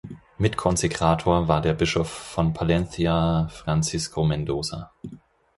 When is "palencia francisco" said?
2.53-4.23